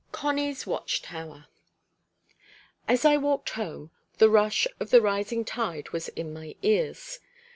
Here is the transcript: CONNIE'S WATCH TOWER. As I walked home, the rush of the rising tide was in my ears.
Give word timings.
CONNIE'S 0.13 0.65
WATCH 0.65 1.03
TOWER. 1.03 1.45
As 2.87 3.05
I 3.05 3.17
walked 3.17 3.51
home, 3.51 3.91
the 4.17 4.31
rush 4.31 4.65
of 4.79 4.89
the 4.89 4.99
rising 4.99 5.45
tide 5.45 5.89
was 5.89 6.07
in 6.09 6.33
my 6.33 6.55
ears. 6.63 7.19